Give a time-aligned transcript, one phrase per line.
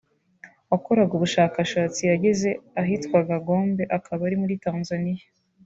[0.69, 2.49] wakoraga ubushakashatsi yageze
[2.81, 5.25] ahitwaga Gombe akaba ari muri Tanzaniya